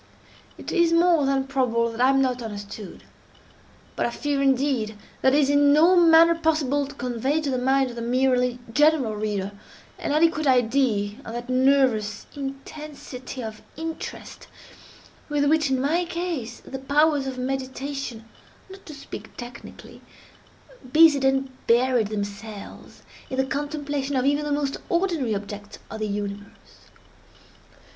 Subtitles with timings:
[0.57, 3.03] It is more than probable that I am not understood;
[3.95, 7.59] but I fear, indeed, that it is in no manner possible to convey to the
[7.59, 9.51] mind of the merely general reader,
[9.99, 14.47] an adequate idea of that nervous intensity of interest
[15.29, 18.25] with which, in my case, the powers of meditation
[18.71, 20.01] (not to speak technically)
[20.91, 26.07] busied and buried themselves, in the contemplation of even the most ordinary objects of the
[26.07, 26.89] universe.